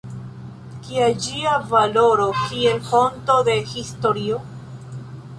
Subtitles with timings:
[0.85, 4.41] Kia ĝia valoro kiel fonto de historio?